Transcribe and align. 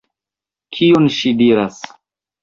Kion 0.77 1.05
ŝi 1.17 1.33
diras? 1.41 1.77